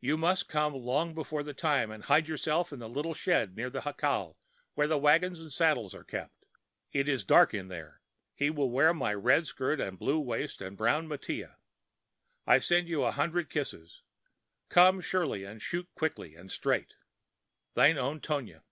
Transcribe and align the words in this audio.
You 0.00 0.16
must 0.16 0.48
come 0.48 0.72
long 0.72 1.16
before 1.16 1.42
the 1.42 1.52
time 1.52 1.90
and 1.90 2.04
hide 2.04 2.28
yourself 2.28 2.72
in 2.72 2.78
the 2.78 2.88
little 2.88 3.12
shed 3.12 3.56
near 3.56 3.68
the 3.68 3.80
jacal 3.80 4.38
where 4.74 4.86
the 4.86 4.96
wagon 4.96 5.34
and 5.36 5.52
saddles 5.52 5.96
are 5.96 6.04
kept. 6.04 6.44
It 6.92 7.08
is 7.08 7.24
dark 7.24 7.52
in 7.52 7.66
there. 7.66 8.00
He 8.36 8.50
will 8.50 8.70
wear 8.70 8.94
my 8.94 9.12
red 9.12 9.48
skirt 9.48 9.80
and 9.80 9.98
blue 9.98 10.20
waist 10.20 10.62
and 10.62 10.76
brown 10.76 11.08
mantilla. 11.08 11.56
I 12.46 12.60
send 12.60 12.86
you 12.88 13.02
a 13.02 13.10
hundred 13.10 13.50
kisses. 13.50 14.04
Come 14.68 15.00
surely 15.00 15.42
and 15.42 15.60
shoot 15.60 15.88
quickly 15.96 16.36
and 16.36 16.52
straight. 16.52 16.94
THINE 17.74 17.98
OWN 17.98 18.20
TONIA. 18.20 18.62